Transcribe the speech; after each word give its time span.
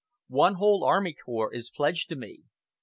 One 0.33 0.55
whole 0.55 0.83
army 0.83 1.13
corps 1.13 1.53
is 1.53 1.69
pledged 1.69 2.09
to 2.09 2.15
me. 2.15 2.39